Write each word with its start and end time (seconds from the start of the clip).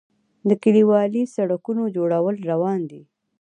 د 0.49 0.51
کلیوالي 0.63 1.23
سړکونو 1.35 1.83
جوړول 1.95 2.35
روان 2.51 2.79
دي 2.91 3.01